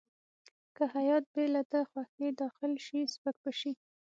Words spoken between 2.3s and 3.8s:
داخل شي سپک به شي.